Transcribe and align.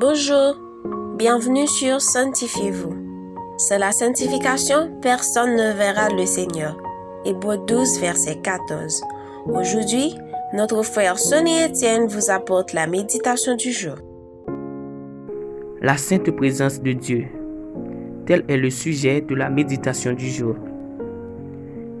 Bonjour, 0.00 0.56
bienvenue 1.18 1.66
sur 1.66 2.00
Sanctifiez-vous. 2.00 2.94
C'est 3.58 3.78
la 3.78 3.92
sanctification, 3.92 4.98
personne 5.02 5.50
ne 5.56 5.76
verra 5.76 6.08
le 6.08 6.24
Seigneur. 6.24 6.74
Hébreu 7.26 7.58
12, 7.58 8.00
verset 8.00 8.38
14. 8.42 9.02
Aujourd'hui, 9.44 10.14
notre 10.54 10.82
frère 10.82 11.18
Sonny 11.18 11.52
Etienne 11.66 12.06
vous 12.06 12.30
apporte 12.30 12.72
la 12.72 12.86
méditation 12.86 13.56
du 13.56 13.72
jour. 13.72 13.96
La 15.82 15.98
sainte 15.98 16.30
présence 16.30 16.80
de 16.80 16.92
Dieu. 16.92 17.26
Tel 18.24 18.46
est 18.48 18.56
le 18.56 18.70
sujet 18.70 19.20
de 19.20 19.34
la 19.34 19.50
méditation 19.50 20.14
du 20.14 20.30
jour. 20.30 20.54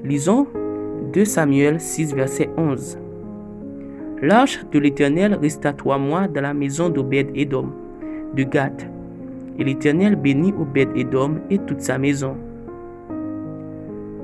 Lisons 0.04 0.46
2 1.12 1.26
Samuel 1.26 1.78
6, 1.78 2.14
verset 2.14 2.48
11. 2.56 2.96
L'arche 4.22 4.60
de 4.72 4.78
l'Éternel 4.78 5.34
resta 5.34 5.74
trois 5.74 5.98
mois 5.98 6.28
dans 6.28 6.40
la 6.40 6.54
maison 6.54 6.88
d'Obed-Édom, 6.88 7.70
de 8.34 8.44
Gath. 8.44 8.86
Et 9.58 9.64
l'Éternel 9.64 10.16
bénit 10.16 10.54
Obed-Édom 10.58 11.36
et 11.50 11.58
toute 11.58 11.80
sa 11.80 11.98
maison. 11.98 12.36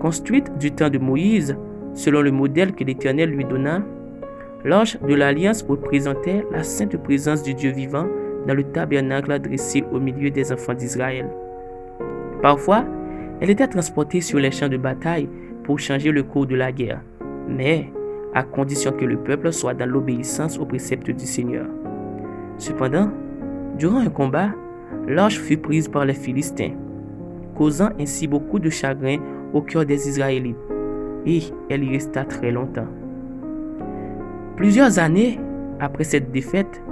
Construite 0.00 0.56
du 0.58 0.72
temps 0.72 0.90
de 0.90 0.98
Moïse, 0.98 1.56
selon 1.94 2.22
le 2.22 2.30
modèle 2.30 2.74
que 2.74 2.84
l'Éternel 2.84 3.30
lui 3.30 3.44
donna, 3.44 3.82
l'arche 4.64 4.98
de 5.00 5.14
l'Alliance 5.14 5.62
représentait 5.62 6.44
la 6.52 6.62
sainte 6.62 6.96
présence 6.96 7.42
du 7.42 7.54
Dieu 7.54 7.70
vivant 7.70 8.06
dans 8.46 8.54
le 8.54 8.64
tabernacle 8.64 9.38
dressé 9.40 9.84
au 9.92 9.98
milieu 9.98 10.30
des 10.30 10.52
enfants 10.52 10.74
d'Israël. 10.74 11.28
Parfois, 12.42 12.84
elle 13.40 13.50
était 13.50 13.66
transportée 13.66 14.20
sur 14.20 14.38
les 14.38 14.50
champs 14.50 14.68
de 14.68 14.76
bataille 14.76 15.28
pour 15.64 15.78
changer 15.78 16.12
le 16.12 16.22
cours 16.22 16.46
de 16.46 16.54
la 16.54 16.72
guerre, 16.72 17.00
mais 17.48 17.90
à 18.34 18.42
condition 18.42 18.92
que 18.92 19.04
le 19.04 19.16
peuple 19.16 19.52
soit 19.52 19.74
dans 19.74 19.88
l'obéissance 19.88 20.58
aux 20.58 20.66
préceptes 20.66 21.10
du 21.10 21.26
Seigneur. 21.26 21.66
Cependant, 22.58 23.10
durant 23.78 23.98
un 23.98 24.08
combat, 24.08 24.50
l'arche 25.06 25.38
fut 25.38 25.58
prise 25.58 25.88
par 25.88 26.04
les 26.04 26.14
Philistins, 26.14 26.72
causant 27.54 27.90
ainsi 28.00 28.26
beaucoup 28.26 28.58
de 28.58 28.70
chagrin 28.70 29.18
au 29.52 29.60
cœur 29.60 29.84
des 29.84 30.08
Israélites, 30.08 30.56
et 31.26 31.40
elle 31.68 31.84
y 31.84 31.90
resta 31.90 32.24
très 32.24 32.50
longtemps. 32.50 32.88
Plusieurs 34.56 34.98
années 34.98 35.38
après 35.80 36.04
cette 36.04 36.30
défaite, 36.32 36.82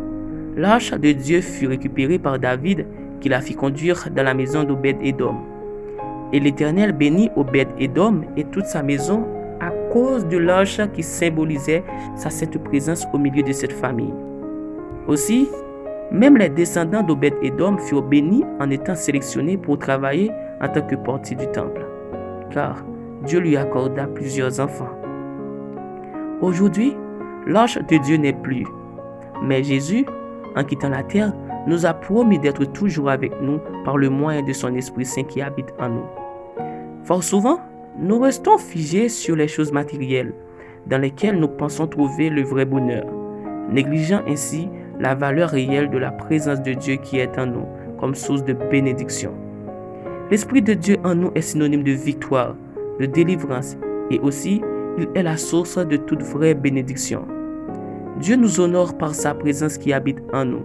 l'arche 0.56 0.92
de 0.92 1.12
Dieu 1.12 1.40
fut 1.40 1.66
récupérée 1.66 2.18
par 2.18 2.38
David 2.38 2.86
qui 3.20 3.28
la 3.28 3.40
fit 3.40 3.54
conduire 3.54 4.08
dans 4.14 4.22
la 4.22 4.34
maison 4.34 4.64
d'Obed-Édom. 4.64 5.36
Et 6.32 6.40
l'Éternel 6.40 6.92
bénit 6.92 7.30
Obed-Édom 7.36 8.22
et 8.36 8.44
toute 8.44 8.66
sa 8.66 8.82
maison 8.82 9.24
à 9.60 9.70
cause 9.92 10.26
de 10.26 10.36
l'arche 10.36 10.80
qui 10.92 11.02
symbolisait 11.02 11.82
sa 12.16 12.28
sainte 12.28 12.58
présence 12.62 13.06
au 13.14 13.18
milieu 13.18 13.42
de 13.42 13.52
cette 13.52 13.72
famille. 13.72 14.12
Aussi, 15.08 15.48
même 16.14 16.36
les 16.36 16.48
descendants 16.48 17.02
d'Obed-Édom 17.02 17.76
furent 17.76 18.02
bénis 18.02 18.44
en 18.60 18.70
étant 18.70 18.94
sélectionnés 18.94 19.56
pour 19.56 19.78
travailler 19.78 20.30
en 20.62 20.68
tant 20.68 20.82
que 20.82 20.94
portier 20.94 21.34
du 21.34 21.46
temple, 21.48 21.84
car 22.50 22.84
Dieu 23.24 23.40
lui 23.40 23.56
accorda 23.56 24.06
plusieurs 24.06 24.60
enfants. 24.60 24.96
Aujourd'hui, 26.40 26.96
l'arche 27.48 27.78
de 27.78 27.96
Dieu 27.96 28.16
n'est 28.16 28.32
plus, 28.32 28.64
mais 29.42 29.64
Jésus, 29.64 30.06
en 30.54 30.62
quittant 30.62 30.90
la 30.90 31.02
terre, 31.02 31.32
nous 31.66 31.84
a 31.84 31.92
promis 31.92 32.38
d'être 32.38 32.64
toujours 32.66 33.10
avec 33.10 33.32
nous 33.40 33.58
par 33.84 33.96
le 33.96 34.08
moyen 34.08 34.42
de 34.42 34.52
son 34.52 34.72
Esprit 34.76 35.06
Saint 35.06 35.24
qui 35.24 35.42
habite 35.42 35.74
en 35.80 35.88
nous. 35.88 36.06
Fort 37.02 37.24
souvent, 37.24 37.58
nous 37.98 38.20
restons 38.20 38.58
figés 38.58 39.08
sur 39.08 39.34
les 39.34 39.48
choses 39.48 39.72
matérielles 39.72 40.32
dans 40.86 40.98
lesquelles 40.98 41.40
nous 41.40 41.48
pensons 41.48 41.88
trouver 41.88 42.30
le 42.30 42.42
vrai 42.42 42.66
bonheur, 42.66 43.06
négligeant 43.68 44.20
ainsi 44.28 44.68
la 45.00 45.14
valeur 45.14 45.50
réelle 45.50 45.90
de 45.90 45.98
la 45.98 46.10
présence 46.10 46.62
de 46.62 46.72
Dieu 46.72 46.96
qui 46.96 47.18
est 47.18 47.38
en 47.38 47.46
nous 47.46 47.66
comme 47.98 48.14
source 48.14 48.44
de 48.44 48.52
bénédiction. 48.52 49.32
L'Esprit 50.30 50.62
de 50.62 50.74
Dieu 50.74 50.96
en 51.04 51.14
nous 51.14 51.30
est 51.34 51.42
synonyme 51.42 51.82
de 51.82 51.92
victoire, 51.92 52.56
de 53.00 53.06
délivrance 53.06 53.76
et 54.10 54.18
aussi 54.20 54.62
il 54.98 55.08
est 55.14 55.22
la 55.22 55.36
source 55.36 55.78
de 55.78 55.96
toute 55.96 56.22
vraie 56.22 56.54
bénédiction. 56.54 57.26
Dieu 58.20 58.36
nous 58.36 58.60
honore 58.60 58.96
par 58.96 59.14
sa 59.14 59.34
présence 59.34 59.76
qui 59.76 59.92
habite 59.92 60.22
en 60.32 60.44
nous. 60.44 60.62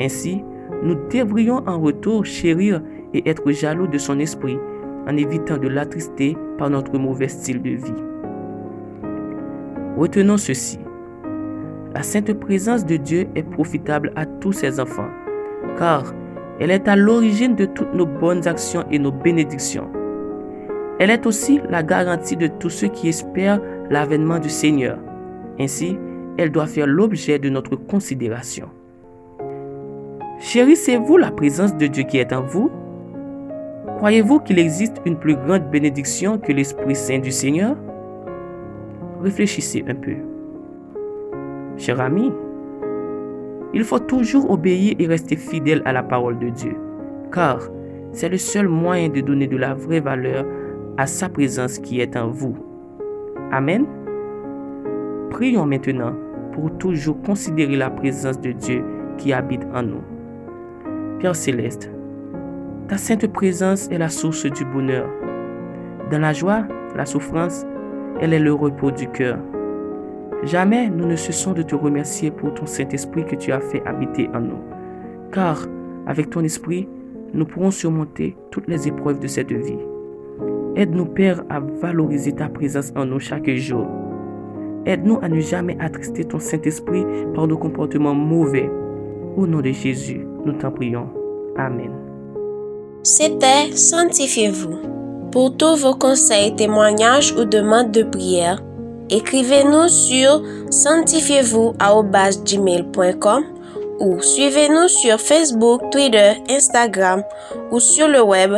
Ainsi, 0.00 0.42
nous 0.82 0.96
devrions 1.10 1.62
en 1.66 1.80
retour 1.80 2.24
chérir 2.24 2.82
et 3.12 3.28
être 3.28 3.50
jaloux 3.52 3.86
de 3.86 3.98
son 3.98 4.18
esprit 4.18 4.58
en 5.06 5.16
évitant 5.16 5.58
de 5.58 5.68
l'attrister 5.68 6.36
par 6.58 6.70
notre 6.70 6.98
mauvais 6.98 7.28
style 7.28 7.60
de 7.60 7.70
vie. 7.70 8.02
Retenons 9.96 10.38
ceci. 10.38 10.78
La 11.94 12.02
sainte 12.02 12.32
présence 12.32 12.86
de 12.86 12.96
Dieu 12.96 13.28
est 13.34 13.42
profitable 13.42 14.12
à 14.16 14.24
tous 14.24 14.52
ses 14.52 14.80
enfants, 14.80 15.10
car 15.76 16.14
elle 16.58 16.70
est 16.70 16.88
à 16.88 16.96
l'origine 16.96 17.54
de 17.54 17.66
toutes 17.66 17.92
nos 17.92 18.06
bonnes 18.06 18.48
actions 18.48 18.84
et 18.90 18.98
nos 18.98 19.12
bénédictions. 19.12 19.90
Elle 20.98 21.10
est 21.10 21.26
aussi 21.26 21.60
la 21.68 21.82
garantie 21.82 22.36
de 22.36 22.46
tous 22.46 22.70
ceux 22.70 22.88
qui 22.88 23.08
espèrent 23.08 23.60
l'avènement 23.90 24.38
du 24.38 24.48
Seigneur. 24.48 24.98
Ainsi, 25.60 25.98
elle 26.38 26.50
doit 26.50 26.66
faire 26.66 26.86
l'objet 26.86 27.38
de 27.38 27.50
notre 27.50 27.76
considération. 27.76 28.70
Chérissez-vous 30.40 31.18
la 31.18 31.30
présence 31.30 31.76
de 31.76 31.86
Dieu 31.88 32.04
qui 32.04 32.16
est 32.16 32.32
en 32.32 32.42
vous? 32.42 32.70
Croyez-vous 33.98 34.40
qu'il 34.40 34.58
existe 34.58 34.96
une 35.04 35.18
plus 35.18 35.36
grande 35.36 35.70
bénédiction 35.70 36.38
que 36.38 36.52
l'Esprit 36.52 36.96
Saint 36.96 37.18
du 37.18 37.30
Seigneur? 37.30 37.76
Réfléchissez 39.20 39.84
un 39.86 39.94
peu. 39.94 40.31
Cher 41.82 42.00
ami, 42.00 42.32
il 43.74 43.82
faut 43.82 43.98
toujours 43.98 44.48
obéir 44.52 44.94
et 45.00 45.06
rester 45.08 45.34
fidèle 45.34 45.82
à 45.84 45.92
la 45.92 46.04
parole 46.04 46.38
de 46.38 46.48
Dieu, 46.48 46.76
car 47.32 47.58
c'est 48.12 48.28
le 48.28 48.36
seul 48.36 48.68
moyen 48.68 49.08
de 49.08 49.20
donner 49.20 49.48
de 49.48 49.56
la 49.56 49.74
vraie 49.74 49.98
valeur 49.98 50.46
à 50.96 51.08
sa 51.08 51.28
présence 51.28 51.80
qui 51.80 52.00
est 52.00 52.16
en 52.16 52.30
vous. 52.30 52.54
Amen. 53.50 53.84
Prions 55.30 55.66
maintenant 55.66 56.14
pour 56.52 56.70
toujours 56.78 57.20
considérer 57.22 57.74
la 57.74 57.90
présence 57.90 58.40
de 58.40 58.52
Dieu 58.52 58.84
qui 59.18 59.32
habite 59.32 59.66
en 59.74 59.82
nous. 59.82 60.04
Père 61.18 61.34
céleste, 61.34 61.90
ta 62.86 62.96
sainte 62.96 63.26
présence 63.26 63.88
est 63.88 63.98
la 63.98 64.08
source 64.08 64.46
du 64.46 64.64
bonheur. 64.66 65.08
Dans 66.12 66.20
la 66.20 66.32
joie, 66.32 66.62
la 66.94 67.06
souffrance, 67.06 67.66
elle 68.20 68.34
est 68.34 68.38
le 68.38 68.52
repos 68.52 68.92
du 68.92 69.08
cœur. 69.08 69.38
Jamais 70.42 70.90
nous 70.90 71.06
ne 71.06 71.16
cessons 71.16 71.52
de 71.52 71.62
te 71.62 71.74
remercier 71.74 72.30
pour 72.30 72.52
ton 72.54 72.66
Saint-Esprit 72.66 73.24
que 73.24 73.36
tu 73.36 73.52
as 73.52 73.60
fait 73.60 73.82
habiter 73.86 74.28
en 74.34 74.40
nous. 74.40 74.58
Car 75.32 75.66
avec 76.06 76.30
ton 76.30 76.42
esprit, 76.42 76.88
nous 77.32 77.46
pourrons 77.46 77.70
surmonter 77.70 78.36
toutes 78.50 78.66
les 78.68 78.88
épreuves 78.88 79.20
de 79.20 79.28
cette 79.28 79.52
vie. 79.52 79.78
Aide-nous, 80.74 81.06
Père, 81.06 81.44
à 81.48 81.60
valoriser 81.60 82.32
ta 82.32 82.48
présence 82.48 82.92
en 82.96 83.06
nous 83.06 83.20
chaque 83.20 83.48
jour. 83.50 83.86
Aide-nous 84.84 85.18
à 85.22 85.28
ne 85.28 85.40
jamais 85.40 85.76
attrister 85.80 86.24
ton 86.24 86.40
Saint-Esprit 86.40 87.04
par 87.34 87.46
nos 87.46 87.56
comportements 87.56 88.14
mauvais. 88.14 88.68
Au 89.36 89.46
nom 89.46 89.60
de 89.60 89.70
Jésus, 89.70 90.26
nous 90.44 90.54
t'en 90.54 90.72
prions. 90.72 91.08
Amen. 91.56 91.92
C'était 93.04 93.70
Sanctifiez-vous. 93.74 94.78
Pour 95.30 95.56
tous 95.56 95.76
vos 95.76 95.94
conseils, 95.94 96.54
témoignages 96.56 97.32
ou 97.32 97.44
demandes 97.44 97.92
de 97.92 98.02
prière, 98.02 98.62
écrivez-nous 99.12 99.88
sur 99.88 100.42
sanctifiez-vous@gmail.com 100.70 103.44
ou 104.00 104.20
suivez-nous 104.20 104.88
sur 104.88 105.20
Facebook, 105.20 105.82
Twitter, 105.90 106.32
Instagram 106.50 107.22
ou 107.70 107.78
sur 107.78 108.08
le 108.08 108.22
web 108.22 108.54